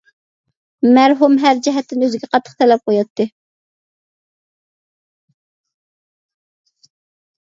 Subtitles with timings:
[0.95, 3.29] مەرھۇم-ھەر جەھەتتىن ئۆزىگە قاتتىق تەلەپ قوياتتى.